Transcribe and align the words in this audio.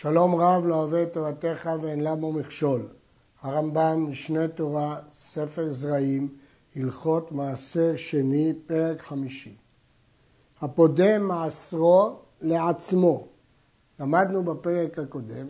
שלום 0.00 0.34
רב 0.34 0.66
לא 0.66 0.74
אוהב 0.74 0.94
את 0.94 1.12
תורתך 1.12 1.70
ואין 1.82 2.04
למו 2.04 2.32
מכשול. 2.32 2.82
הרמב"ם, 3.42 4.06
משנה 4.10 4.48
תורה, 4.48 4.96
ספר 5.14 5.72
זרעים, 5.72 6.28
הלכות 6.76 7.32
מעשר 7.32 7.96
שני, 7.96 8.54
פרק 8.66 9.02
חמישי. 9.02 9.54
הפודה 10.60 11.18
מעשרו 11.18 12.16
לעצמו. 12.40 13.26
למדנו 14.00 14.42
בפרק 14.42 14.98
הקודם 14.98 15.46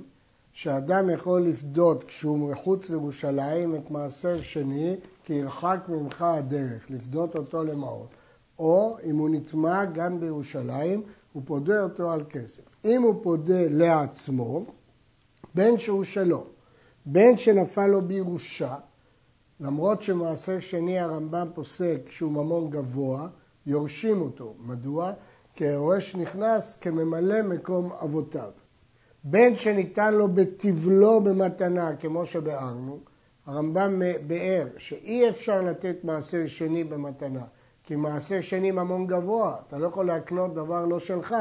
שאדם 0.53 1.11
יכול 1.11 1.41
לפדות 1.41 2.05
כשהוא 2.05 2.51
מחוץ 2.51 2.91
לירושלים 2.91 3.75
את 3.75 3.91
מעשר 3.91 4.43
שני 4.43 4.96
כי 5.25 5.33
ירחק 5.33 5.80
ממך 5.89 6.23
הדרך, 6.23 6.91
לפדות 6.91 7.37
אותו 7.37 7.65
למעות. 7.65 8.09
או 8.59 8.96
אם 9.05 9.17
הוא 9.17 9.30
נטמע 9.30 9.85
גם 9.85 10.21
בירושלים, 10.21 11.03
הוא 11.33 11.43
פודה 11.47 11.83
אותו 11.83 12.11
על 12.11 12.25
כסף. 12.31 12.63
אם 12.85 13.03
הוא 13.03 13.15
פודה 13.23 13.69
לעצמו, 13.71 14.65
בין 15.55 15.79
שהוא 15.79 16.05
שלו, 16.05 16.46
בין 17.07 17.36
שנפל 17.36 17.86
לו 17.86 18.03
בירושה, 18.03 18.77
למרות 19.61 20.03
שמעשר 20.03 20.61
שני 20.61 20.99
הרמב"ם 20.99 21.49
פוסק 21.55 22.00
שהוא 22.11 22.33
ממון 22.33 22.71
גבוה, 22.71 23.29
יורשים 23.67 24.21
אותו. 24.21 24.55
מדוע? 24.59 25.13
כי 25.55 25.67
היורש 25.67 26.14
נכנס 26.14 26.77
כממלא 26.81 27.43
מקום 27.43 27.93
אבותיו. 27.93 28.50
בין 29.25 29.57
שניתן 29.57 30.14
לו 30.14 30.29
בתבלו 30.29 31.21
במתנה, 31.21 31.97
כמו 31.97 32.27
שביארנו, 32.27 32.98
הרמב"ם 33.47 34.03
ביאר 34.27 34.67
שאי 34.77 35.28
אפשר 35.28 35.62
לתת 35.62 35.97
מעשר 36.05 36.47
שני 36.47 36.84
במתנה, 36.84 37.45
כי 37.89 37.97
מעשר 37.97 38.41
שני 38.41 38.70
ממון 38.70 39.06
גבוה, 39.06 39.56
אתה 39.67 39.78
לא 39.78 39.87
יכול 39.87 40.06
להקנות 40.06 40.55
דבר 40.55 40.84
לא 40.84 40.98
שלך, 40.98 41.34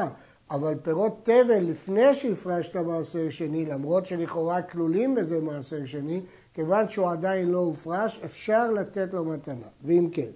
אבל 0.50 0.74
פירות 0.82 1.20
תבל 1.22 1.60
לפני 1.60 2.14
שהפרשת 2.14 2.76
מעשר 2.76 3.30
שני, 3.30 3.66
למרות 3.66 4.06
שלכאורה 4.06 4.62
כלולים 4.62 5.14
בזה 5.14 5.40
מעשר 5.40 5.84
שני, 5.84 6.20
כיוון 6.54 6.88
שהוא 6.88 7.10
עדיין 7.10 7.50
לא 7.50 7.58
הופרש, 7.58 8.20
אפשר 8.24 8.70
לתת 8.70 9.14
לו 9.14 9.24
מתנה. 9.24 9.66
ואם 9.84 10.08
כן, 10.12 10.30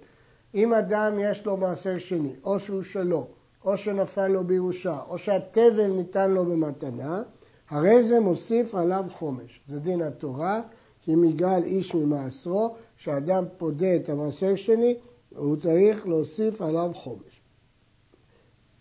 אם 0.55 0.73
אדם 0.73 1.19
יש 1.19 1.45
לו 1.45 1.57
מעשר 1.57 1.97
שני, 1.97 2.33
או 2.43 2.59
שהוא 2.59 2.81
שלו, 2.81 3.27
או 3.65 3.77
שנפל 3.77 4.27
לו 4.27 4.43
בירושה, 4.43 4.99
או 5.07 5.17
שהתבל 5.17 5.87
ניתן 5.87 6.31
לו 6.31 6.45
במתנה, 6.45 7.21
הרי 7.69 8.03
זה 8.03 8.19
מוסיף 8.19 8.75
עליו 8.75 9.05
חומש. 9.15 9.61
זה 9.67 9.79
דין 9.79 10.01
התורה, 10.01 10.61
כי 11.01 11.11
יגאל 11.11 11.63
איש 11.63 11.95
ממעשרו, 11.95 12.75
שאדם 12.97 13.43
פודה 13.57 13.95
את 13.95 14.09
המעשר 14.09 14.55
שני, 14.55 14.97
הוא 15.35 15.57
צריך 15.57 16.07
להוסיף 16.07 16.61
עליו 16.61 16.91
חומש. 16.93 17.41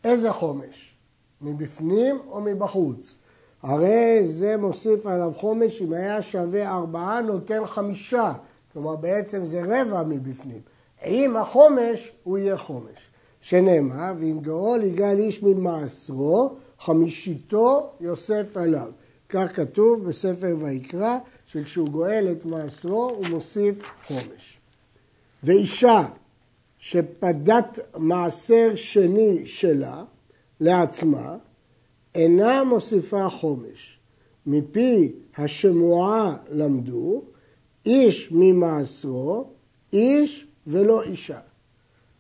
איזה 0.05 0.33
חומש? 0.33 0.95
מבפנים 1.41 2.19
או 2.29 2.41
מבחוץ? 2.41 3.17
הרי 3.63 4.21
זה 4.25 4.57
מוסיף 4.57 5.07
עליו 5.07 5.33
חומש, 5.37 5.83
אם 5.83 5.93
היה 5.93 6.23
שווה 6.23 6.71
ארבעה 6.77 7.21
נותן 7.21 7.67
חמישה, 7.67 8.33
כלומר 8.73 8.97
בעצם 8.97 9.47
זה 9.47 9.63
רבע 9.65 10.03
מבפנים. 10.03 10.61
עם 11.05 11.37
החומש 11.37 12.13
הוא 12.23 12.39
יהיה 12.39 12.57
חומש. 12.57 13.11
שנאמר, 13.41 14.13
ואם 14.19 14.39
גאול 14.41 14.83
יגאל 14.83 15.19
איש 15.19 15.43
ממעשרו, 15.43 16.55
חמישיתו 16.79 17.91
יוסף 18.01 18.57
עליו. 18.57 18.91
כך 19.29 19.57
כתוב 19.57 20.09
בספר 20.09 20.57
ויקרא, 20.59 21.19
שכשהוא 21.47 21.89
גואל 21.89 22.29
את 22.33 22.45
מעשרו 22.45 23.11
הוא 23.11 23.27
מוסיף 23.31 23.91
חומש. 24.07 24.59
ואישה 25.43 26.03
שפדת 26.83 27.79
מעשר 27.97 28.73
שני 28.75 29.47
שלה 29.47 30.05
לעצמה, 30.61 31.37
אינה 32.15 32.65
מוסיפה 32.65 33.29
חומש. 33.29 33.99
מפי 34.47 35.13
השמועה 35.37 36.37
למדו, 36.51 37.23
איש 37.87 38.29
ממעשרו, 38.33 39.51
איש 39.93 40.47
ולא 40.67 41.03
אישה. 41.03 41.41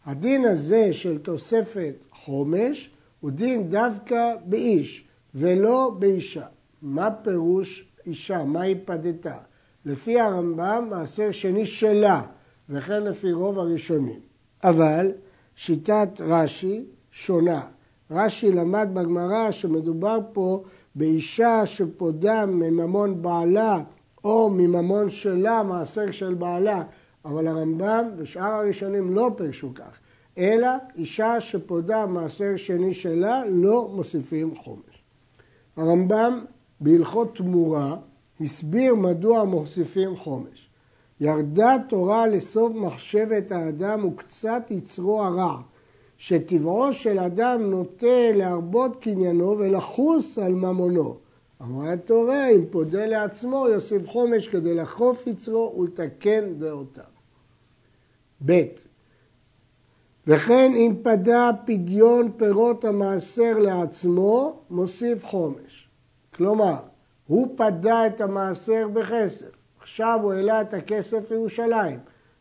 הדין 0.06 0.44
הזה 0.44 0.92
של 0.92 1.19
תוספת 1.19 1.94
חומש 2.10 2.91
הוא 3.20 3.31
דין 3.31 3.70
דווקא 3.70 4.34
באיש 4.44 5.04
ולא 5.34 5.97
באישה. 5.98 6.47
מה 6.82 7.10
פירוש 7.10 7.88
אישה? 8.06 8.44
מה 8.44 8.60
היא 8.60 8.76
פדתה? 8.84 9.38
לפי 9.84 10.20
הרמב"ם 10.20 10.86
מעשר 10.91 11.32
שני 11.32 11.66
שלה, 11.66 12.22
וכן 12.69 13.03
לפי 13.03 13.32
רוב 13.32 13.59
הראשונים. 13.59 14.31
אבל 14.64 15.12
שיטת 15.56 16.08
רש"י 16.20 16.84
שונה. 17.10 17.66
רש"י 18.10 18.52
למד 18.52 18.88
בגמרא 18.94 19.50
שמדובר 19.50 20.18
פה 20.32 20.62
באישה 20.94 21.66
שפודה 21.66 22.46
מממון 22.46 23.22
בעלה 23.22 23.80
או 24.24 24.50
מממון 24.50 25.10
שלה, 25.10 25.62
מעשר 25.62 26.10
של 26.10 26.34
בעלה, 26.34 26.82
אבל 27.24 27.48
הרמב"ם 27.48 28.04
ושאר 28.16 28.52
הראשונים 28.52 29.14
לא 29.14 29.30
פירשו 29.36 29.74
כך, 29.74 29.98
אלא 30.38 30.68
אישה 30.96 31.40
שפודה 31.40 32.06
מעשר 32.06 32.56
שני 32.56 32.94
שלה 32.94 33.42
לא 33.48 33.90
מוסיפים 33.94 34.54
חומש. 34.54 35.04
הרמב"ם 35.76 36.44
בהלכות 36.80 37.36
תמורה 37.36 37.96
הסביר 38.40 38.94
מדוע 38.94 39.44
מוסיפים 39.44 40.16
חומש. 40.16 40.61
ירדה 41.22 41.77
תורה 41.88 42.27
לסוף 42.27 42.72
מחשבת 42.75 43.53
האדם 43.53 44.05
וקצת 44.05 44.62
יצרו 44.71 45.22
הרע, 45.22 45.60
שטבעו 46.16 46.93
של 46.93 47.19
אדם 47.19 47.62
נוטה 47.62 48.33
להרבות 48.34 49.03
קניינו 49.03 49.59
ולחוס 49.59 50.38
על 50.38 50.55
ממונו. 50.55 51.16
אמרה 51.62 51.93
התורה, 51.93 52.49
אם 52.49 52.65
פודה 52.71 53.06
לעצמו, 53.06 53.66
יוסיף 53.69 54.09
חומש 54.09 54.49
כדי 54.49 54.75
לחוף 54.75 55.27
יצרו 55.27 55.75
ולתקן 55.78 56.55
דעותיו. 56.59 57.05
ב. 58.47 58.62
וכן 60.27 60.72
אם 60.75 60.94
פדה 61.03 61.50
פדיון 61.66 62.33
פירות 62.37 62.84
המעשר 62.84 63.59
לעצמו, 63.59 64.60
מוסיף 64.71 65.25
חומש. 65.25 65.89
כלומר, 66.34 66.77
הוא 67.27 67.49
פדה 67.56 68.06
את 68.06 68.21
המעשר 68.21 68.89
בכסף, 68.89 69.61
עכשיו 69.82 70.19
הוא 70.22 70.32
העלה 70.32 70.60
את 70.60 70.75
הכסף 70.75 71.31
לירושלים, 71.31 71.98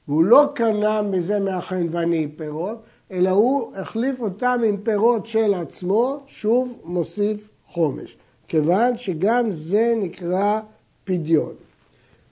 והוא 0.08 0.24
לא 0.24 0.50
קנה 0.54 1.02
מזה 1.02 1.40
מהחנווני 1.40 2.28
פירות, 2.36 2.78
אלא 3.12 3.30
הוא 3.30 3.72
החליף 3.76 4.22
אותם 4.22 4.62
עם 4.66 4.78
פירות 4.78 5.26
של 5.28 5.54
עצמו, 5.54 6.20
שוב 6.28 6.80
מוסיף 6.84 7.50
חומש, 7.68 8.18
כיוון 8.48 8.98
שגם 8.98 9.52
זה 9.52 9.94
נקרא 9.98 10.62
פדיון. 11.04 11.54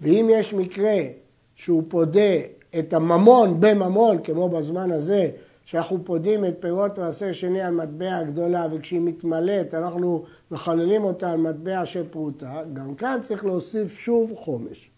ואם 0.02 0.28
יש 0.32 0.54
מקרה 0.54 1.00
שהוא 1.56 1.84
פודה 1.88 2.36
את 2.80 2.94
הממון 2.94 3.60
בממון, 3.60 4.18
כמו 4.24 4.50
בזמן 4.50 4.92
הזה, 4.92 5.30
שאנחנו 5.66 6.06
פודים 6.06 6.46
את 6.46 6.54
פירות 6.60 6.98
מעשר 6.98 7.34
שני 7.34 7.62
על 7.62 7.74
מטבע 7.74 8.18
הגדולה, 8.18 8.68
וכשהיא 8.72 9.02
מתמלאת 9.02 9.74
אנחנו 9.74 10.24
מחללים 10.52 11.04
אותה 11.04 11.32
על 11.32 11.40
מטבע 11.40 11.86
של 11.86 12.04
פרוטה, 12.10 12.62
גם 12.74 12.96
כאן 12.96 13.20
צריך 13.22 13.46
להוסיף 13.46 14.00
שוב 14.00 14.34
חומש. 14.36 14.89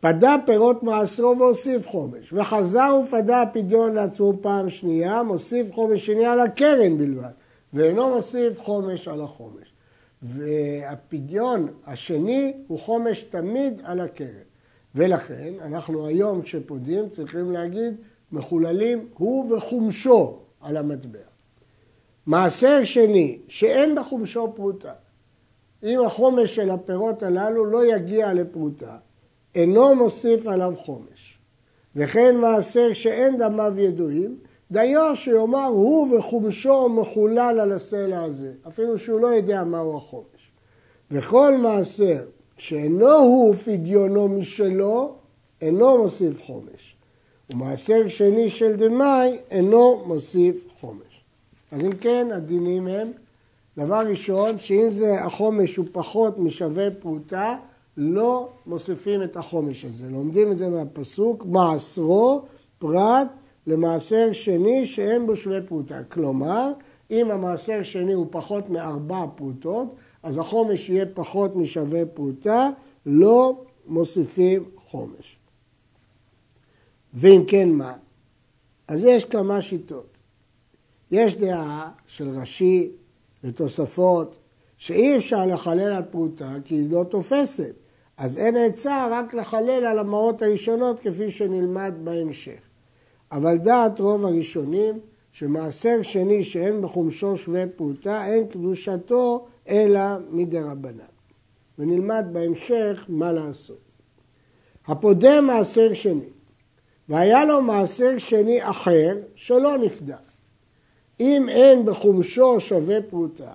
פדה 0.00 0.36
פירות 0.46 0.82
מעשרו 0.82 1.38
והוסיף 1.38 1.88
חומש, 1.88 2.32
וחזר 2.32 3.00
ופדה 3.04 3.44
פדיון 3.52 3.94
לעצמו 3.94 4.32
פעם 4.40 4.70
שנייה, 4.70 5.22
מוסיף 5.22 5.72
חומש 5.72 6.06
שני 6.06 6.26
על 6.26 6.40
הקרן 6.40 6.98
בלבד, 6.98 7.30
ואינו 7.72 8.08
מוסיף 8.14 8.60
חומש 8.60 9.08
על 9.08 9.20
החומש. 9.20 9.72
והפדיון 10.22 11.68
השני 11.86 12.52
הוא 12.66 12.78
חומש 12.78 13.22
תמיד 13.22 13.80
על 13.84 14.00
הקרן. 14.00 14.28
ולכן 14.94 15.52
אנחנו 15.60 16.06
היום 16.06 16.42
כשפודים 16.42 17.08
צריכים 17.08 17.52
להגיד 17.52 17.94
מחוללים 18.32 19.08
הוא 19.18 19.56
וחומשו 19.56 20.38
על 20.60 20.76
המטבע. 20.76 21.18
מעשר 22.26 22.84
שני 22.84 23.38
שאין 23.48 23.94
בחומשו 23.94 24.52
פרוטה, 24.54 24.92
אם 25.82 26.04
החומש 26.06 26.54
של 26.54 26.70
הפירות 26.70 27.22
הללו 27.22 27.64
לא 27.64 27.94
יגיע 27.94 28.34
לפרוטה, 28.34 28.96
אינו 29.54 29.94
מוסיף 29.94 30.46
עליו 30.46 30.74
חומש. 30.84 31.38
וכן 31.96 32.36
מעשר 32.36 32.92
שאין 32.92 33.38
דמיו 33.38 33.74
ידועים, 33.78 34.38
דיו 34.70 35.16
שיאמר 35.16 35.66
הוא 35.66 36.18
וחומשו 36.18 36.88
מחולל 36.88 37.58
על 37.60 37.72
הסלע 37.72 38.22
הזה, 38.22 38.52
אפילו 38.68 38.98
שהוא 38.98 39.20
לא 39.20 39.26
יודע 39.26 39.64
מהו 39.64 39.96
החומש. 39.96 40.52
וכל 41.10 41.56
מעשר 41.56 42.24
שאינו 42.58 43.12
הוא 43.12 43.54
פדיונו 43.54 44.28
משלו, 44.28 45.14
אינו 45.60 45.98
מוסיף 45.98 46.42
חומש. 46.42 46.96
ומעשר 47.50 48.08
שני 48.08 48.50
של 48.50 48.76
דמאי 48.76 49.38
אינו 49.50 50.02
מוסיף 50.06 50.64
חומש. 50.80 51.24
אז 51.72 51.80
אם 51.80 51.92
כן, 52.00 52.28
הדינים 52.32 52.86
הם, 52.86 53.12
דבר 53.78 54.06
ראשון, 54.06 54.58
שאם 54.58 54.90
זה 54.90 55.24
החומש 55.24 55.76
הוא 55.76 55.86
פחות 55.92 56.38
משווה 56.38 56.90
פרוטה, 56.90 57.56
לא 57.96 58.48
מוסיפים 58.66 59.22
את 59.22 59.36
החומש 59.36 59.84
הזה. 59.84 60.08
לומדים 60.10 60.52
את 60.52 60.58
זה 60.58 60.68
מהפסוק, 60.68 61.44
מעשרו 61.44 62.42
פרט 62.78 63.28
למעשר 63.66 64.32
שני 64.32 64.86
שאין 64.86 65.26
בו 65.26 65.36
שווה 65.36 65.62
פרוטה. 65.62 66.04
כלומר, 66.04 66.72
אם 67.10 67.30
המעשר 67.30 67.82
שני 67.82 68.12
הוא 68.12 68.26
פחות 68.30 68.68
מארבע 68.68 69.26
פרוטות, 69.36 69.94
אז 70.22 70.38
החומש 70.38 70.88
יהיה 70.88 71.06
פחות 71.14 71.56
משווה 71.56 72.06
פרוטה, 72.06 72.70
לא 73.06 73.64
מוסיפים 73.86 74.64
חומש. 74.90 75.36
ואם 77.14 77.42
כן 77.46 77.68
מה? 77.68 77.92
אז 78.88 79.04
יש 79.04 79.24
כמה 79.24 79.62
שיטות. 79.62 80.06
יש 81.10 81.34
דעה 81.34 81.90
של 82.06 82.28
רש"י 82.28 82.90
ותוספות 83.44 84.36
שאי 84.78 85.16
אפשר 85.16 85.46
לחלל 85.46 85.92
על 85.92 86.02
פרוטה 86.10 86.54
כי 86.64 86.74
היא 86.74 86.90
לא 86.90 87.04
תופסת. 87.04 87.74
אז 88.20 88.38
אין 88.38 88.56
עצה 88.56 89.08
רק 89.10 89.34
לחלל 89.34 89.86
על 89.86 89.98
המעות 89.98 90.42
הראשונות 90.42 91.00
כפי 91.00 91.30
שנלמד 91.30 91.94
בהמשך. 92.04 92.60
אבל 93.32 93.56
דעת 93.56 94.00
רוב 94.00 94.24
הראשונים 94.24 94.98
שמעשר 95.32 96.02
שני 96.02 96.44
שאין 96.44 96.82
בחומשו 96.82 97.36
שווה 97.36 97.64
פרוטה 97.76 98.26
אין 98.26 98.46
קדושתו 98.46 99.46
אלא 99.68 100.00
מדרבנן. 100.30 101.04
ונלמד 101.78 102.24
בהמשך 102.32 103.04
מה 103.08 103.32
לעשות. 103.32 103.92
הפודה 104.86 105.40
מעשר 105.40 105.94
שני 105.94 106.28
והיה 107.08 107.44
לו 107.44 107.62
מעשר 107.62 108.18
שני 108.18 108.70
אחר 108.70 109.16
שלא 109.34 109.78
נפדה. 109.78 110.18
אם 111.20 111.48
אין 111.48 111.86
בחומשו 111.86 112.60
שווה 112.60 113.02
פרוטה, 113.10 113.52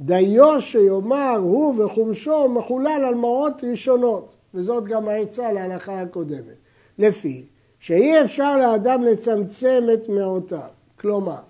דיו 0.00 0.60
שיאמר 0.60 1.36
הוא 1.42 1.84
וחומשו 1.84 2.48
מחולל 2.48 3.04
על 3.08 3.14
מעות 3.14 3.64
ראשונות, 3.64 4.34
וזאת 4.54 4.84
גם 4.84 5.08
העצה 5.08 5.52
להלכה 5.52 6.00
הקודמת. 6.00 6.56
לפי 6.98 7.44
שאי 7.80 8.22
אפשר 8.22 8.56
לאדם 8.56 9.02
לצמצם 9.02 9.84
את 9.94 10.08
מעותיו. 10.08 10.68
כלומר, 11.00 11.40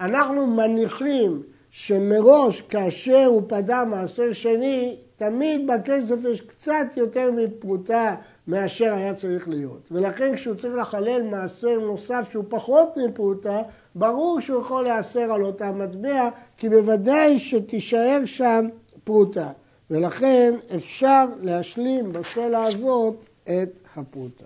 אנחנו 0.00 0.46
מניחים 0.46 1.42
שמראש 1.70 2.60
כאשר 2.60 3.24
הוא 3.26 3.42
פדה 3.48 3.84
מעשר 3.84 4.32
שני, 4.32 4.96
תמיד 5.16 5.66
בכסף 5.66 6.16
יש 6.32 6.40
קצת 6.40 6.86
יותר 6.96 7.30
מפרוטה 7.32 8.14
מאשר 8.46 8.92
היה 8.92 9.14
צריך 9.14 9.48
להיות. 9.48 9.88
ולכן 9.90 10.36
כשהוא 10.36 10.54
צריך 10.54 10.74
לחלל 10.74 11.22
מעשר 11.22 11.78
נוסף 11.78 12.28
שהוא 12.30 12.44
פחות 12.48 12.96
מפרוטה, 12.96 13.62
ברור 13.94 14.40
שהוא 14.40 14.60
יכול 14.60 14.84
להיאסר 14.84 15.32
על 15.32 15.44
אותה 15.44 15.72
מטבע, 15.72 16.28
כי 16.56 16.68
בוודאי 16.68 17.38
שתישאר 17.38 18.22
שם 18.26 18.68
פרוטה. 19.04 19.50
ולכן 19.90 20.54
אפשר 20.74 21.24
להשלים 21.40 22.12
בסלע 22.12 22.64
הזאת 22.64 23.26
את 23.44 23.78
הפרוטה. 23.96 24.44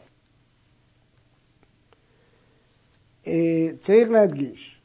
אה, 3.27 3.69
צריך 3.81 4.11
להדגיש 4.11 4.81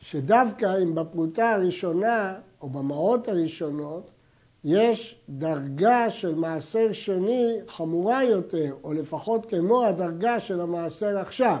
שדווקא 0.00 0.82
אם 0.82 0.94
בפרוטה 0.94 1.50
הראשונה 1.50 2.34
או 2.60 2.68
במעות 2.68 3.28
הראשונות 3.28 4.10
יש 4.64 5.20
דרגה 5.28 6.10
של 6.10 6.34
מעשר 6.34 6.92
שני 6.92 7.56
חמורה 7.68 8.24
יותר, 8.24 8.72
או 8.84 8.92
לפחות 8.92 9.46
כמו 9.46 9.84
הדרגה 9.84 10.40
של 10.40 10.60
המעשר 10.60 11.18
עכשיו. 11.18 11.58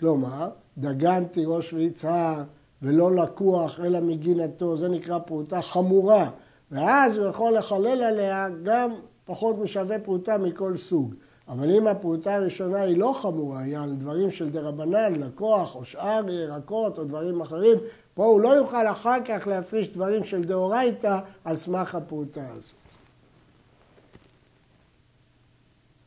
כלומר, 0.00 0.48
דגנתי 0.78 1.44
ראש 1.46 1.72
ויצהר 1.72 2.42
ולא 2.82 3.14
לקוח 3.14 3.80
אלא 3.80 4.00
מגינתו, 4.00 4.76
זה 4.76 4.88
נקרא 4.88 5.18
פרוטה 5.18 5.62
חמורה. 5.62 6.30
ואז 6.70 7.16
הוא 7.16 7.26
יכול 7.26 7.56
לחלל 7.56 8.02
עליה 8.02 8.48
גם 8.62 8.90
פחות 9.24 9.58
משווה 9.58 9.98
פרוטה 9.98 10.38
מכל 10.38 10.76
סוג. 10.76 11.14
אבל 11.48 11.70
אם 11.70 11.86
הפרוטה 11.86 12.34
הראשונה 12.34 12.80
היא 12.80 12.98
לא 12.98 13.14
חמורה, 13.22 13.60
היא 13.60 13.78
על 13.78 13.94
דברים 13.94 14.30
של 14.30 14.50
דרבנן, 14.50 15.14
לקוח 15.14 15.74
או 15.74 15.84
שאר 15.84 16.30
ירקות 16.30 16.98
או 16.98 17.04
דברים 17.04 17.40
אחרים, 17.40 17.78
פה 18.16 18.24
הוא 18.24 18.40
לא 18.40 18.48
יוכל 18.48 18.86
אחר 18.86 19.18
כך 19.24 19.46
להפריש 19.46 19.88
דברים 19.88 20.24
של 20.24 20.44
דאורייתא 20.44 21.18
על 21.44 21.56
סמך 21.56 21.94
הפרוטה 21.94 22.46
הזאת. 22.56 22.74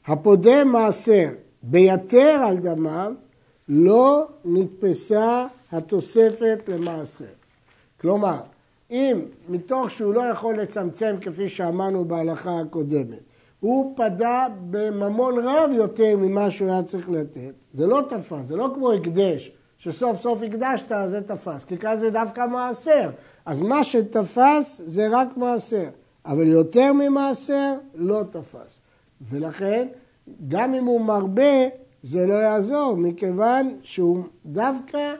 הפודה 0.07 0.63
מעשר 0.63 1.29
ביתר 1.63 2.45
על 2.47 2.57
דמיו, 2.57 3.11
לא 3.67 4.27
נתפסה 4.45 5.47
התוספת 5.71 6.59
למעשר. 6.67 7.25
כלומר, 8.01 8.39
אם 8.91 9.21
מתוך 9.49 9.91
שהוא 9.91 10.13
לא 10.13 10.21
יכול 10.21 10.59
לצמצם 10.59 11.15
כפי 11.21 11.49
שאמרנו 11.49 12.05
בהלכה 12.05 12.59
הקודמת, 12.59 13.19
הוא 13.59 13.97
פדה 13.97 14.47
בממון 14.69 15.45
רב 15.47 15.71
יותר 15.73 16.17
ממה 16.17 16.51
שהוא 16.51 16.69
היה 16.69 16.83
צריך 16.83 17.09
לתת, 17.09 17.53
זה 17.73 17.87
לא 17.87 18.01
תפס, 18.09 18.45
זה 18.45 18.55
לא 18.55 18.71
כמו 18.75 18.91
הקדש, 18.91 19.51
שסוף 19.79 20.21
סוף 20.21 20.41
הקדשת, 20.43 20.91
זה 21.07 21.21
תפס, 21.21 21.63
כי 21.63 21.77
כאן 21.77 21.97
זה 21.97 22.09
דווקא 22.09 22.45
מעשר. 22.45 23.09
אז 23.45 23.61
מה 23.61 23.83
שתפס 23.83 24.81
זה 24.85 25.07
רק 25.11 25.37
מעשר, 25.37 25.89
אבל 26.25 26.47
יותר 26.47 26.93
ממעשר 26.93 27.73
לא 27.95 28.23
תפס. 28.31 28.81
ולכן, 29.21 29.87
גם 30.47 30.73
אם 30.73 30.85
הוא 30.85 31.01
מרבה, 31.01 31.67
זה 32.03 32.25
לא 32.25 32.33
יעזור, 32.33 32.97
מכיוון 32.97 33.77
שהוא 33.83 34.23
דווקא 34.45 35.15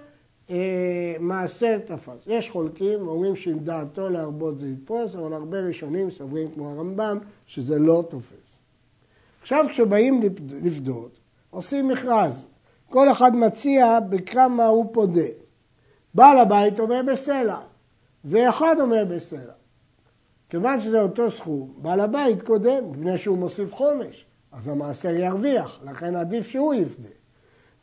אה, 0.50 1.16
מעשר 1.20 1.80
תפס. 1.86 2.24
יש 2.28 2.50
חולקים, 2.50 3.08
אומרים 3.08 3.36
שעם 3.36 3.60
דעתו 3.60 4.10
להרבות 4.10 4.60
זה 4.60 4.68
יתפוס, 4.68 5.16
אבל 5.16 5.34
הרבה 5.34 5.60
ראשונים 5.60 6.10
סוברים 6.10 6.52
כמו 6.52 6.70
הרמב"ם, 6.70 7.18
שזה 7.46 7.80
לא 7.80 8.04
תופס. 8.10 8.58
עכשיו 9.42 9.66
כשבאים 9.70 10.22
לפדות, 10.64 11.20
עושים 11.50 11.88
מכרז. 11.88 12.48
כל 12.90 13.12
אחד 13.12 13.36
מציע 13.36 14.00
בכמה 14.00 14.66
הוא 14.66 14.86
פודה. 14.94 15.28
בעל 16.14 16.38
הבית 16.38 16.80
אומר 16.80 17.02
בסלע, 17.08 17.58
ואחד 18.26 18.76
אומר 18.80 19.06
בסלע. 19.06 19.54
כיוון 20.50 20.80
שזה 20.80 21.02
אותו 21.02 21.32
סכום, 21.32 21.74
בעל 21.78 22.00
הבית 22.00 22.42
קודם, 22.42 22.92
מפני 22.92 23.18
שהוא 23.18 23.38
מוסיף 23.38 23.74
חומש, 23.74 24.26
אז 24.52 24.68
המעשר 24.68 25.16
ירוויח, 25.16 25.80
לכן 25.84 26.16
עדיף 26.16 26.48
שהוא 26.48 26.74
יפדה. 26.74 27.10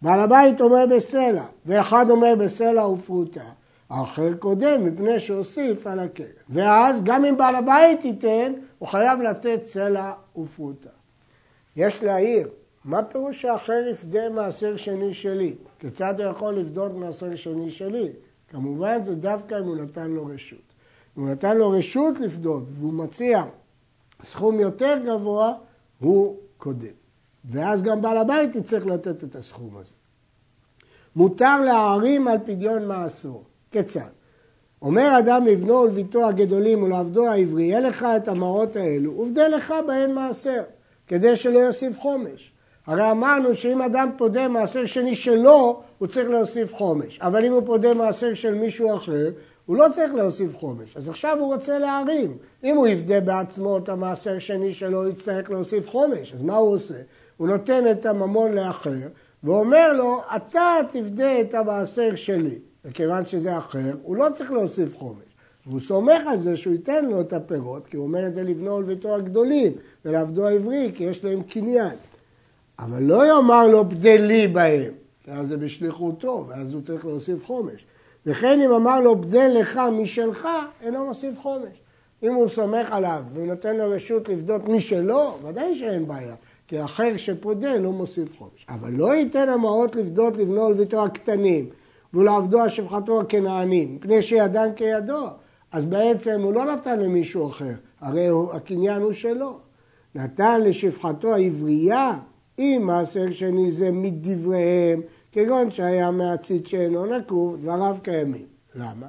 בעל 0.02 0.20
הבית 0.20 0.60
אומר 0.60 0.84
בסלע, 0.96 1.44
ואחד 1.66 2.10
אומר 2.10 2.34
בסלע 2.38 2.86
ופרוטה, 2.86 3.44
האחר 3.90 4.34
קודם 4.34 4.84
מפני 4.84 5.20
שהוסיף 5.20 5.86
על 5.86 6.00
הכלב. 6.00 6.26
ואז 6.48 7.04
גם 7.04 7.24
אם 7.24 7.36
בעל 7.36 7.56
הבית 7.56 8.04
ייתן, 8.04 8.52
הוא 8.78 8.88
חייב 8.88 9.20
לתת 9.20 9.60
סלע 9.66 10.12
ופרוטה. 10.36 10.90
יש 11.76 12.02
להעיר, 12.02 12.48
מה 12.86 13.02
פירוש 13.02 13.42
שהאחר 13.42 13.82
יפדה 13.90 14.28
מעשר 14.28 14.76
שני 14.76 15.14
שלי? 15.14 15.54
כיצד 15.78 16.20
הוא 16.20 16.30
יכול 16.30 16.58
לפדות 16.58 16.92
מעשר 16.94 17.36
שני 17.36 17.70
שלי? 17.70 18.08
כמובן 18.48 19.04
זה 19.04 19.14
דווקא 19.14 19.54
אם 19.54 19.64
הוא 19.64 19.76
נתן 19.76 20.10
לו 20.10 20.26
רשות. 20.26 20.58
אם 21.18 21.22
הוא 21.22 21.30
נתן 21.30 21.56
לו 21.56 21.70
רשות 21.70 22.20
לפדות 22.20 22.62
והוא 22.68 22.92
מציע 22.92 23.44
סכום 24.24 24.60
יותר 24.60 24.98
גבוה, 25.06 25.54
הוא 26.00 26.36
קודם. 26.56 26.92
ואז 27.44 27.82
גם 27.82 28.02
בעל 28.02 28.18
הבית 28.18 28.54
יצטרך 28.54 28.86
לתת 28.86 29.24
את 29.24 29.36
הסכום 29.36 29.76
הזה. 29.76 29.92
מותר 31.16 31.60
להערים 31.60 32.28
על 32.28 32.38
פדיון 32.44 32.88
מעשרו. 32.88 33.42
כיצד? 33.70 34.10
אומר 34.82 35.18
אדם 35.18 35.46
לבנו 35.46 35.74
ולביתו 35.74 36.28
הגדולים 36.28 36.82
ולעבדו 36.82 37.26
העברי, 37.26 37.62
יהיה 37.62 37.80
לך 37.80 38.06
את 38.16 38.28
המעות 38.28 38.76
האלו, 38.76 39.12
ובדה 39.12 39.48
לך 39.48 39.74
בהן 39.86 40.12
מעשר, 40.12 40.62
כדי 41.06 41.36
שלא 41.36 41.58
יוסיף 41.58 41.98
חומש. 41.98 42.55
הרי 42.86 43.10
אמרנו 43.10 43.54
שאם 43.54 43.82
אדם 43.82 44.10
פודה 44.16 44.48
מעשר 44.48 44.86
שני 44.86 45.14
שלו, 45.14 45.80
הוא 45.98 46.08
צריך 46.08 46.28
להוסיף 46.28 46.74
חומש. 46.74 47.20
אבל 47.20 47.44
אם 47.44 47.52
הוא 47.52 47.62
פודה 47.66 47.94
מעשר 47.94 48.34
של 48.34 48.54
מישהו 48.54 48.96
אחר, 48.96 49.30
הוא 49.66 49.76
לא 49.76 49.86
צריך 49.92 50.14
להוסיף 50.14 50.56
חומש. 50.56 50.96
אז 50.96 51.08
עכשיו 51.08 51.38
הוא 51.38 51.54
רוצה 51.54 51.78
להרים. 51.78 52.36
אם 52.64 52.76
הוא 52.76 52.86
יפדה 52.86 53.20
בעצמו 53.20 53.78
את 53.78 53.88
המעשר 53.88 54.38
שני 54.38 54.74
שלו, 54.74 55.04
הוא 55.04 55.10
יצטרך 55.10 55.50
להוסיף 55.50 55.88
חומש. 55.88 56.32
אז 56.34 56.42
מה 56.42 56.56
הוא 56.56 56.74
עושה? 56.74 56.94
הוא 57.36 57.48
נותן 57.48 57.90
את 57.90 58.06
הממון 58.06 58.52
לאחר, 58.52 59.08
ואומר 59.44 59.92
לו, 59.92 60.20
אתה 60.36 60.76
תפדה 60.90 61.40
את 61.40 61.54
המעשר 61.54 62.14
שלי. 62.14 62.58
וכיוון 62.84 63.26
שזה 63.26 63.58
אחר, 63.58 63.94
הוא 64.02 64.16
לא 64.16 64.26
צריך 64.34 64.52
להוסיף 64.52 64.96
חומש. 64.96 65.26
והוא 65.66 65.80
סומך 65.80 66.22
על 66.26 66.38
זה 66.38 66.56
שהוא 66.56 66.72
ייתן 66.72 67.04
לו 67.04 67.20
את 67.20 67.32
הפירות, 67.32 67.86
כי 67.86 67.96
הוא 67.96 68.06
אומר 68.06 68.26
את 68.26 68.34
זה 68.34 68.42
לבנו 68.42 68.76
ולביתו 68.76 69.14
הגדולים, 69.14 69.72
ולעבדו 70.04 70.46
העברי, 70.46 70.92
כי 70.94 71.04
יש 71.04 71.24
להם 71.24 71.42
קניין. 71.42 71.94
אבל 72.78 73.02
לא 73.02 73.26
יאמר 73.26 73.66
לו 73.66 73.84
בדלי 73.84 74.48
בהם, 74.48 74.92
אז 75.28 75.48
זה 75.48 75.56
בשליחותו, 75.56 76.44
ואז 76.48 76.74
הוא 76.74 76.82
צריך 76.82 77.04
להוסיף 77.04 77.46
חומש. 77.46 77.86
וכן 78.26 78.60
אם 78.60 78.72
אמר 78.72 79.00
לו 79.00 79.20
בדל 79.20 79.50
לך 79.60 79.80
משלך, 79.92 80.48
אינו 80.82 81.06
מוסיף 81.06 81.38
חומש. 81.40 81.80
אם 82.22 82.34
הוא 82.34 82.48
סומך 82.48 82.92
עליו 82.92 83.22
ונותן 83.32 83.76
לו 83.76 83.90
רשות 83.90 84.28
לפדות 84.28 84.68
משלו, 84.68 85.38
ודאי 85.42 85.78
שאין 85.78 86.06
בעיה. 86.06 86.34
כי 86.68 86.84
אחר 86.84 87.16
שפודה 87.16 87.76
לא 87.76 87.92
מוסיף 87.92 88.38
חומש. 88.38 88.66
אבל 88.68 88.92
לא 88.92 89.14
ייתן 89.14 89.48
המעות 89.48 89.96
לפדות 89.96 90.36
לבנו 90.36 90.62
ולביתו 90.62 91.04
הקטנים, 91.04 91.68
ולעבדו 92.14 92.62
השפחתו 92.62 93.20
הכנענים, 93.20 93.96
מפני 93.96 94.22
שידן 94.22 94.68
כידו. 94.76 95.26
אז 95.72 95.84
בעצם 95.84 96.40
הוא 96.42 96.52
לא 96.52 96.64
נתן 96.64 97.00
למישהו 97.00 97.48
אחר, 97.48 97.72
הרי 98.00 98.26
הוא, 98.26 98.52
הקניין 98.52 99.02
הוא 99.02 99.12
שלו. 99.12 99.58
נתן 100.14 100.60
לשפחתו 100.60 101.34
העברייה, 101.34 102.18
אם 102.58 102.82
מעשר 102.84 103.30
שני 103.30 103.70
זה 103.70 103.90
מדבריהם, 103.92 105.00
כגון 105.32 105.70
שהיה 105.70 106.10
מהציד 106.10 106.66
שאינו 106.66 107.06
נקוב, 107.06 107.56
דבריו 107.56 107.96
קיימים. 108.02 108.46
למה? 108.74 109.06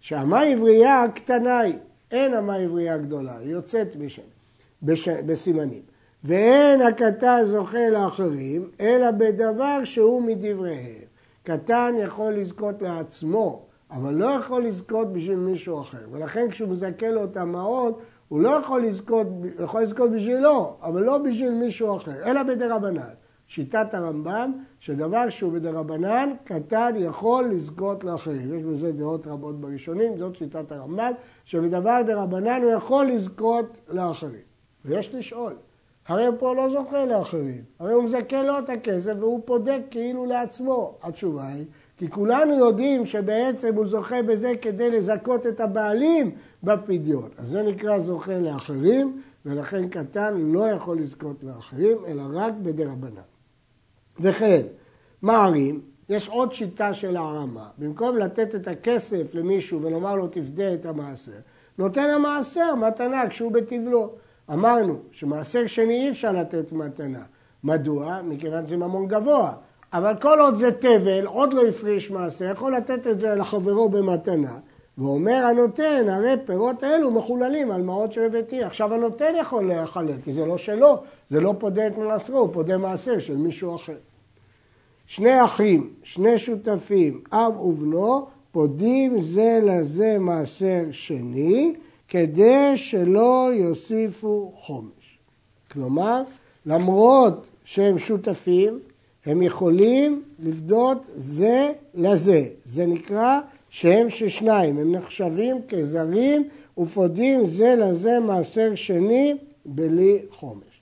שהמה 0.00 0.42
עברייה 0.42 1.04
קטנה 1.14 1.58
היא, 1.58 1.74
אין 2.10 2.34
המה 2.34 2.56
עברייה 2.56 2.98
גדולה, 2.98 3.38
היא 3.38 3.50
יוצאת 3.50 3.96
בשם, 3.96 4.22
בש... 4.82 5.08
בסימנים. 5.08 5.82
ואין 6.24 6.82
הקטן 6.82 7.40
זוכה 7.44 7.88
לאחרים, 7.88 8.70
אלא 8.80 9.10
בדבר 9.10 9.84
שהוא 9.84 10.22
מדבריהם. 10.22 11.04
קטן 11.42 11.94
יכול 11.98 12.32
לזכות 12.32 12.82
לעצמו, 12.82 13.62
אבל 13.90 14.14
לא 14.14 14.26
יכול 14.26 14.64
לזכות 14.64 15.12
בשביל 15.12 15.36
מישהו 15.36 15.80
אחר. 15.80 16.06
ולכן 16.10 16.50
כשהוא 16.50 16.68
מזכה 16.68 17.10
לו 17.10 17.24
את 17.24 17.36
המעות, 17.36 18.02
הוא 18.28 18.40
לא 18.40 18.48
יכול 18.48 18.86
לזכות, 18.86 19.26
יכול 19.64 19.82
לזכות 19.82 20.10
בשבילו, 20.10 20.76
אבל 20.82 21.02
לא 21.02 21.18
בשביל 21.18 21.50
מישהו 21.50 21.96
אחר, 21.96 22.24
אלא 22.24 22.42
בדרבנן. 22.42 23.14
שיטת 23.46 23.94
הרמב"ם, 23.94 24.52
שדבר 24.80 25.30
שהוא 25.30 25.52
בדרבנן, 25.52 26.30
קטן 26.44 26.94
יכול 26.96 27.44
לזכות 27.44 28.04
לאחרים. 28.04 28.54
יש 28.54 28.62
בזה 28.62 28.92
דעות 28.92 29.26
רבות 29.26 29.60
בראשונים, 29.60 30.18
זאת 30.18 30.36
שיטת 30.36 30.72
הרמב"ם, 30.72 31.12
שבדבר 31.44 32.02
דרבנן 32.06 32.62
הוא 32.62 32.72
יכול 32.72 33.06
לזכות 33.06 33.66
לאחרים. 33.88 34.40
ויש 34.84 35.14
לשאול, 35.14 35.52
הרי 36.06 36.26
הוא 36.26 36.36
פה 36.38 36.54
לא 36.54 36.68
זוכה 36.68 37.04
לאחרים, 37.04 37.62
הרי 37.78 37.92
הוא 37.92 38.04
מזכה 38.04 38.42
לו 38.42 38.58
את 38.58 38.70
הכסף 38.70 39.12
והוא 39.20 39.40
פודק 39.44 39.80
כאילו 39.90 40.26
לעצמו. 40.26 40.94
התשובה 41.02 41.48
היא, 41.48 41.64
כי 41.96 42.10
כולנו 42.10 42.54
יודעים 42.54 43.06
שבעצם 43.06 43.74
הוא 43.74 43.86
זוכה 43.86 44.22
בזה 44.22 44.52
כדי 44.62 44.90
לזכות 44.90 45.46
את 45.46 45.60
הבעלים 45.60 46.30
בפדיון. 46.62 47.28
אז 47.38 47.48
זה 47.48 47.62
נקרא 47.62 47.98
זוכה 47.98 48.38
לאחרים, 48.38 49.20
ולכן 49.46 49.88
קטן 49.88 50.34
לא 50.36 50.68
יכול 50.68 50.98
לזכות 50.98 51.44
לאחרים, 51.44 51.96
אלא 52.06 52.22
רק 52.32 52.54
בדרבנן. 52.62 53.22
וכן, 54.20 54.62
מערים, 55.22 55.80
יש 56.08 56.28
עוד 56.28 56.52
שיטה 56.52 56.94
של 56.94 57.16
הערמה. 57.16 57.68
במקום 57.78 58.18
לתת 58.18 58.54
את 58.54 58.68
הכסף 58.68 59.34
למישהו 59.34 59.82
ולומר 59.82 60.14
לו 60.14 60.28
תפדה 60.28 60.74
את 60.74 60.86
המעשר, 60.86 61.32
נותן 61.78 62.10
המעשר 62.10 62.74
מתנה 62.74 63.28
כשהוא 63.28 63.52
בטבלו. 63.52 64.12
אמרנו 64.52 64.98
שמעשר 65.12 65.66
שני 65.66 65.94
אי 65.94 66.10
אפשר 66.10 66.32
לתת 66.32 66.72
מתנה. 66.72 67.22
מדוע? 67.64 68.22
מכיוון 68.22 68.66
שזה 68.66 68.76
ממון 68.76 69.08
גבוה. 69.08 69.52
אבל 69.94 70.14
כל 70.20 70.40
עוד 70.40 70.56
זה 70.56 70.72
תבל, 70.72 71.26
עוד 71.26 71.52
לא 71.52 71.66
הפריש 71.66 72.10
מעשר, 72.10 72.44
יכול 72.44 72.76
לתת 72.76 73.06
את 73.06 73.20
זה 73.20 73.34
לחברו 73.34 73.88
במתנה. 73.88 74.58
ואומר 74.98 75.46
הנותן, 75.46 76.08
הרי 76.08 76.34
פירות 76.46 76.82
האלו 76.82 77.10
מחוללים 77.10 77.70
על 77.70 77.82
מעות 77.82 78.12
של 78.12 78.28
ביתי. 78.28 78.62
עכשיו 78.62 78.94
הנותן 78.94 79.32
יכול 79.40 79.72
לחלק, 79.72 80.14
כי 80.24 80.32
זה 80.32 80.46
לא 80.46 80.58
שלו, 80.58 81.02
זה 81.30 81.40
לא 81.40 81.54
פודה 81.58 81.86
את 81.86 81.98
מעשרו, 81.98 82.38
הוא 82.38 82.48
פודה 82.52 82.78
מעשר 82.78 83.18
של 83.18 83.36
מישהו 83.36 83.76
אחר. 83.76 83.96
שני 85.06 85.44
אחים, 85.44 85.90
שני 86.02 86.38
שותפים, 86.38 87.20
אב 87.32 87.60
ובנו, 87.60 88.26
פודים 88.52 89.20
זה 89.20 89.60
לזה 89.62 90.16
מעשר 90.20 90.82
שני, 90.90 91.74
כדי 92.08 92.76
שלא 92.76 93.50
יוסיפו 93.52 94.52
חומש. 94.56 95.18
כלומר, 95.72 96.22
למרות 96.66 97.46
שהם 97.64 97.98
שותפים, 97.98 98.78
הם 99.26 99.42
יכולים 99.42 100.22
לפדות 100.38 100.98
זה 101.16 101.72
לזה. 101.94 102.44
זה 102.64 102.86
נקרא 102.86 103.40
שהם 103.70 104.10
ששניים, 104.10 104.78
הם 104.78 104.94
נחשבים 104.94 105.56
כזרים 105.68 106.48
ופודים 106.78 107.46
זה 107.46 107.74
לזה 107.78 108.20
מעשר 108.20 108.74
שני 108.74 109.34
בלי 109.64 110.18
חומש. 110.30 110.80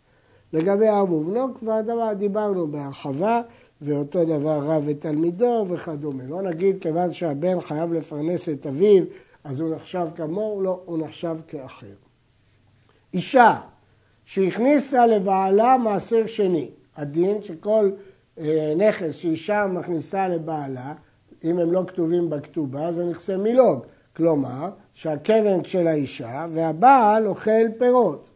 לגבי 0.52 0.88
אב 0.88 1.12
ובנו 1.12 1.54
כבר 1.58 1.80
דבר 1.80 2.12
דיברנו 2.12 2.66
בהרחבה, 2.66 3.42
ואותו 3.82 4.24
דבר 4.24 4.58
רב 4.64 4.82
ותלמידו 4.86 5.66
וכדומה. 5.68 6.24
לא 6.28 6.42
נגיד 6.42 6.82
כיוון 6.82 7.12
שהבן 7.12 7.60
חייב 7.60 7.92
לפרנס 7.92 8.48
את 8.48 8.66
אביו, 8.66 9.04
אז 9.44 9.60
הוא 9.60 9.74
נחשב 9.74 10.06
כמוהו, 10.16 10.62
לא, 10.62 10.80
הוא 10.84 10.98
נחשב 10.98 11.36
כאחר. 11.48 11.86
אישה 13.14 13.60
שהכניסה 14.24 15.06
לבעלה 15.06 15.76
מעשר 15.78 16.26
שני, 16.26 16.70
הדין 16.96 17.42
שכל 17.42 17.90
נכס 18.76 19.14
שאישה 19.14 19.66
מכניסה 19.66 20.28
לבעלה, 20.28 20.94
אם 21.44 21.58
הם 21.58 21.72
לא 21.72 21.84
כתובים 21.86 22.30
בכתובה, 22.30 22.92
זה 22.92 23.04
נכסי 23.04 23.36
מילוג. 23.36 23.80
כלומר, 24.16 24.70
שהקרן 24.94 25.64
של 25.64 25.86
האישה 25.86 26.46
והבעל 26.52 27.26
אוכל 27.26 27.68
פירות. 27.78 28.30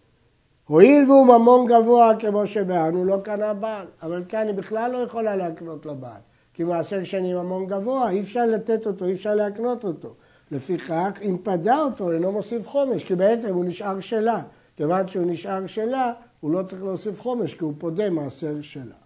הואיל 0.66 1.10
והוא 1.10 1.26
ממון 1.26 1.66
גבוה 1.66 2.12
כמו 2.18 2.46
שבאנו, 2.46 3.04
לא 3.04 3.16
קנה 3.24 3.54
בעל. 3.54 3.86
אבל 4.02 4.24
כאן 4.28 4.46
היא 4.46 4.54
בכלל 4.54 4.92
לא 4.92 4.98
יכולה 4.98 5.36
להקנות 5.36 5.86
לבעל. 5.86 6.20
כי 6.54 6.64
מעשר 6.64 7.04
שני 7.04 7.34
ממון 7.34 7.66
גבוה, 7.66 8.10
אי 8.10 8.20
אפשר 8.20 8.46
לתת 8.46 8.86
אותו, 8.86 9.04
אי 9.04 9.12
אפשר 9.12 9.34
להקנות 9.34 9.84
אותו. 9.84 10.14
לפיכך, 10.50 11.18
אם 11.22 11.36
פדה 11.42 11.82
אותו, 11.82 12.12
אינו 12.12 12.32
מוסיף 12.32 12.68
חומש, 12.68 13.04
כי 13.04 13.14
בעצם 13.14 13.54
הוא 13.54 13.64
נשאר 13.64 14.00
שלה. 14.00 14.42
כיוון 14.76 15.08
שהוא 15.08 15.26
נשאר 15.26 15.66
שלה, 15.66 16.12
הוא 16.40 16.50
לא 16.50 16.62
צריך 16.62 16.82
להוסיף 16.82 17.20
חומש, 17.20 17.54
כי 17.54 17.64
הוא 17.64 17.72
פודה 17.78 18.10
מעשר 18.10 18.60
שלה. 18.60 19.05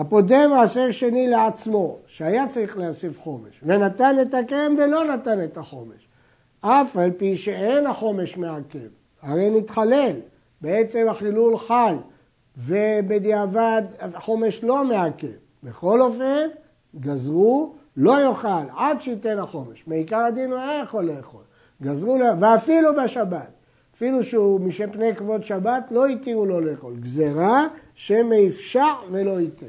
הפודה 0.00 0.48
מעשר 0.48 0.90
שני 0.90 1.28
לעצמו, 1.28 1.96
שהיה 2.06 2.48
צריך 2.48 2.78
להוסיף 2.78 3.20
חומש, 3.20 3.60
ונתן 3.62 4.16
את 4.22 4.34
הקרם 4.34 4.74
ולא 4.78 5.04
נתן 5.04 5.44
את 5.44 5.56
החומש. 5.56 6.08
אף 6.60 6.96
על 6.96 7.10
פי 7.10 7.36
שאין 7.36 7.86
החומש 7.86 8.36
מעכב, 8.36 8.88
הרי 9.22 9.50
נתחלל, 9.50 10.16
בעצם 10.60 11.06
החילול 11.08 11.58
חל, 11.58 11.94
ובדיעבד 12.56 13.82
החומש 14.00 14.64
לא 14.64 14.84
מעכב. 14.84 15.26
בכל 15.62 16.00
אופן, 16.00 16.48
גזרו, 17.00 17.74
לא 17.96 18.20
יאכל 18.20 18.68
עד 18.76 19.00
שייתן 19.00 19.38
החומש. 19.38 19.84
מעיקר 19.86 20.18
הדין 20.18 20.50
הוא 20.50 20.58
היה 20.58 20.82
יכול 20.82 21.04
לאכול. 21.04 21.42
גזרו, 21.82 22.18
ואפילו 22.40 22.90
בשבת. 23.04 23.50
אפילו 23.94 24.22
שהוא 24.22 24.60
משפני 24.60 25.16
כבוד 25.16 25.44
שבת, 25.44 25.84
לא 25.90 26.06
התירו 26.06 26.46
לו 26.46 26.60
לאכול. 26.60 26.96
גזרה 26.96 27.66
שמאפשר 27.94 28.94
ולא 29.10 29.40
ייתן. 29.40 29.66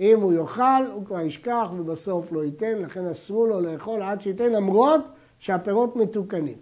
אם 0.00 0.20
הוא 0.20 0.32
יאכל, 0.32 0.82
הוא 0.94 1.04
כבר 1.04 1.20
ישכח 1.20 1.70
ובסוף 1.76 2.32
לא 2.32 2.44
ייתן, 2.44 2.78
לכן 2.78 3.06
אסרו 3.06 3.46
לו 3.46 3.60
לאכול 3.60 4.02
עד 4.02 4.20
שייתן, 4.20 4.52
למרות 4.52 5.00
שהפירות 5.38 5.96
מתוקנים. 5.96 6.56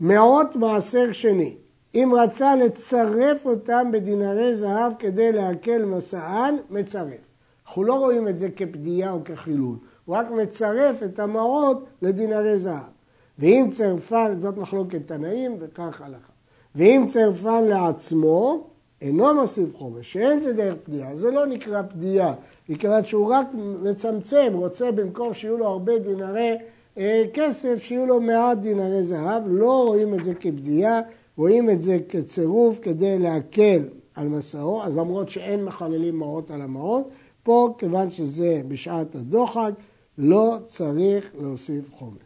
מאות 0.00 0.56
מעשר 0.56 1.12
שני, 1.12 1.56
אם 1.94 2.12
רצה 2.16 2.56
לצרף 2.56 3.46
אותם 3.46 3.90
בדינרי 3.92 4.54
זהב 4.54 4.92
כדי 4.98 5.32
להקל 5.32 5.84
מסען, 5.84 6.56
מצרף. 6.70 7.26
אנחנו 7.66 7.84
לא 7.84 7.94
רואים 7.94 8.28
את 8.28 8.38
זה 8.38 8.48
כפדיעה 8.50 9.12
או 9.12 9.24
כחילול, 9.24 9.76
הוא 10.04 10.16
רק 10.16 10.30
מצרף 10.30 11.02
את 11.02 11.18
המעות 11.18 11.84
לדינרי 12.02 12.58
זהב. 12.58 12.96
ואם 13.38 13.68
צרפן, 13.72 14.40
זאת 14.40 14.56
מחלוקת 14.56 15.06
תנאים 15.06 15.56
וכך 15.58 16.00
הלכה. 16.00 16.32
ואם 16.74 17.06
צרפן 17.08 17.64
לעצמו, 17.64 18.70
אינו 19.02 19.34
מוסיף 19.34 19.76
חומש, 19.76 20.12
שאין 20.12 20.40
זה 20.40 20.52
דרך 20.52 20.74
פדיעה, 20.84 21.16
זה 21.16 21.30
לא 21.30 21.46
נקרא 21.46 21.82
פדיעה, 21.82 22.34
מכיוון 22.68 23.04
שהוא 23.04 23.32
רק 23.32 23.46
מצמצם, 23.82 24.52
רוצה 24.54 24.92
במקום 24.92 25.34
שיהיו 25.34 25.56
לו 25.56 25.66
הרבה 25.66 25.98
דינרי 25.98 26.54
אה, 26.98 27.24
כסף, 27.34 27.76
שיהיו 27.78 28.06
לו 28.06 28.20
מעט 28.20 28.58
דינרי 28.58 29.04
זהב, 29.04 29.42
לא 29.46 29.84
רואים 29.86 30.14
את 30.14 30.24
זה 30.24 30.34
כפדיעה, 30.34 31.00
רואים 31.36 31.70
את 31.70 31.82
זה 31.82 31.98
כצירוף 32.08 32.78
כדי 32.82 33.18
להקל 33.18 33.82
על 34.14 34.28
מסעו, 34.28 34.82
אז 34.82 34.96
למרות 34.96 35.28
שאין 35.28 35.64
מחללים 35.64 36.18
מעות 36.18 36.50
על 36.50 36.62
המעות, 36.62 37.08
פה 37.42 37.74
כיוון 37.78 38.10
שזה 38.10 38.62
בשעת 38.68 39.14
הדוחק, 39.14 39.72
לא 40.18 40.56
צריך 40.66 41.30
להוסיף 41.40 41.94
חומש. 41.94 42.25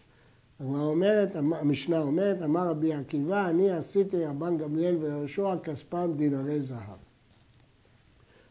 הגמרא 0.61 0.83
אומרת, 0.83 1.37
המשנה 1.37 1.99
אומרת, 1.99 2.43
אמר 2.43 2.69
רבי 2.69 2.95
עקיבא, 2.95 3.49
אני 3.49 3.71
עשיתי 3.71 4.25
רבן 4.25 4.57
גמליאל 4.57 4.97
ויהושע 5.01 5.55
כספם 5.65 6.13
דינרי 6.17 6.63
זהב. 6.63 7.01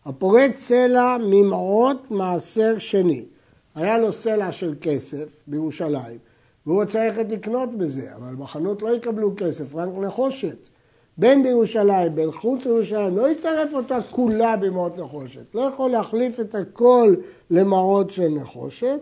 הפורט 0.06 0.58
סלע 0.58 1.18
ממעות 1.18 2.12
מעשר 2.12 2.78
שני. 2.78 3.26
היה 3.76 3.98
לו 3.98 4.12
סלע 4.14 4.52
של 4.52 4.76
כסף 4.82 5.44
בירושלים, 5.48 6.18
והוא 6.66 6.82
רוצה 6.82 7.08
ללכת 7.08 7.26
לקנות 7.30 7.78
בזה, 7.78 8.16
אבל 8.16 8.36
בחנות 8.36 8.82
לא 8.82 8.96
יקבלו 8.96 9.34
כסף, 9.38 9.76
רק 9.76 9.90
נחושת. 10.02 10.68
בין 11.18 11.44
בירושלים, 11.44 12.16
בין 12.16 12.32
חוץ 12.32 12.66
לירושלים, 12.66 13.18
לא 13.18 13.30
יצרף 13.32 13.74
אותה 13.74 14.00
כולה 14.10 14.58
במעות 14.58 14.98
נחושת. 14.98 15.56
לא 15.56 15.62
יכול 15.62 15.92
להחליף 15.92 16.40
את 16.40 16.56
הכל 16.56 17.16
למעות 17.50 18.12
של 18.12 18.28
נחושת, 18.28 19.00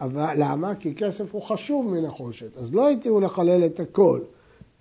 אבל 0.00 0.34
למה? 0.36 0.74
כי 0.74 0.94
כסף 0.94 1.34
הוא 1.34 1.42
חשוב 1.42 1.88
מנחושת, 1.88 2.56
אז 2.56 2.74
לא 2.74 2.88
התירו 2.88 3.20
לחלל 3.20 3.64
את 3.64 3.80
הכל, 3.80 4.20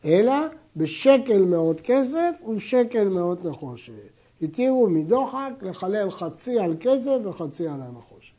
אלא 0.05 0.33
בשקל 0.75 1.41
מאות 1.41 1.81
כסף 1.81 2.41
ובשקל 2.47 3.07
מאות 3.07 3.45
נחושת. 3.45 3.93
התירו 4.41 4.87
מדוחק 4.89 5.51
לחלל 5.61 6.11
חצי 6.11 6.59
על 6.59 6.75
כסף 6.79 7.17
וחצי 7.23 7.67
על 7.67 7.81
הנחושת. 7.81 8.33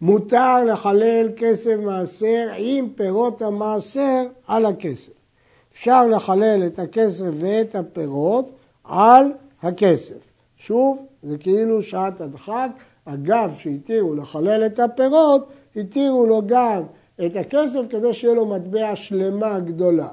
מותר 0.00 0.64
לחלל 0.64 1.28
כסף 1.36 1.76
מעשר 1.84 2.48
עם 2.56 2.88
פירות 2.94 3.42
המעשר 3.42 4.26
על 4.46 4.66
הכסף. 4.66 5.12
אפשר 5.72 6.06
לחלל 6.06 6.62
את 6.66 6.78
הכסף 6.78 7.26
ואת 7.32 7.74
הפירות 7.74 8.50
על 8.84 9.32
הכסף. 9.62 10.30
שוב, 10.56 11.06
זה 11.22 11.38
כאילו 11.38 11.82
שעת 11.82 12.20
הדחק, 12.20 12.70
אגב 13.04 13.54
שהתירו 13.58 14.14
לחלל 14.14 14.66
את 14.66 14.78
הפירות, 14.78 15.48
התירו 15.76 16.26
לו 16.26 16.42
גם 16.46 16.82
את 17.26 17.36
הכסף 17.36 17.80
כדי 17.90 18.14
שיהיה 18.14 18.34
לו 18.34 18.46
מטבע 18.46 18.96
שלמה 18.96 19.58
גדולה. 19.58 20.08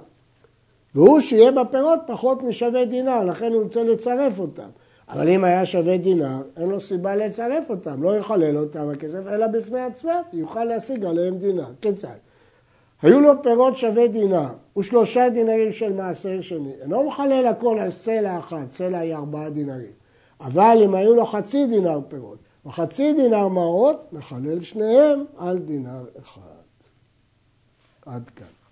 והוא 0.95 1.19
שיהיה 1.19 1.51
בפירות 1.51 2.00
פחות 2.07 2.43
משווה 2.43 2.85
דינר, 2.85 3.24
לכן 3.24 3.53
הוא 3.53 3.63
רוצה 3.63 3.83
לצרף 3.83 4.39
אותם. 4.39 4.69
אבל 5.09 5.29
אם 5.29 5.43
היה 5.43 5.65
שווה 5.65 5.97
דינר, 5.97 6.41
אין 6.57 6.69
לו 6.69 6.81
סיבה 6.81 7.15
לצרף 7.15 7.69
אותם, 7.69 8.03
לא 8.03 8.17
יחלל 8.17 8.57
אותם 8.57 8.89
הכסף, 8.89 9.27
אלא 9.27 9.47
בפני 9.47 9.81
עצמם, 9.81 10.21
יוכל 10.33 10.63
להשיג 10.63 11.05
עליהם 11.05 11.38
דינר. 11.38 11.67
כיצד? 11.81 12.15
היו 13.01 13.19
לו 13.19 13.43
פירות 13.43 13.77
שווה 13.77 14.07
דינר 14.07 14.47
ושלושה 14.77 15.29
דינרים 15.29 15.71
של 15.71 15.93
מעשר 15.93 16.41
שני. 16.41 16.71
אינו 16.81 17.07
מחלל 17.07 17.47
הכל 17.47 17.79
על 17.79 17.91
סלע 17.91 18.39
אחת, 18.39 18.71
סלע 18.71 18.97
היא 18.97 19.15
ארבעה 19.15 19.50
דינרים. 19.50 19.91
אבל 20.41 20.77
אם 20.85 20.95
היו 20.95 21.15
לו 21.15 21.25
חצי 21.25 21.65
דינר 21.65 22.00
פירות 22.07 22.38
וחצי 22.65 23.13
דינר 23.13 23.48
מעות, 23.48 24.13
מחלל 24.13 24.63
שניהם 24.63 25.25
על 25.38 25.60
דינר 25.60 26.05
אחד. 26.19 26.41
עד 28.05 28.29
כאן. 28.29 28.64